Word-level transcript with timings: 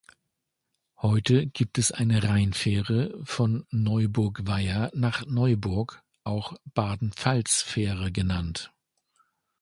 Heute 0.99 1.45
gibt 1.45 1.77
es 1.77 1.91
eine 1.91 2.23
Rheinfähre 2.23 3.21
von 3.23 3.67
Neuburgweier 3.69 4.89
nach 4.95 5.27
Neuburg, 5.27 6.01
auch 6.23 6.55
'Baden-Pfalz' 6.73 7.61
Fähre 7.61 8.11
genannt. 8.11 8.73